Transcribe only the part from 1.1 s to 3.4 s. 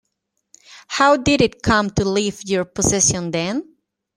did it come to leave your possession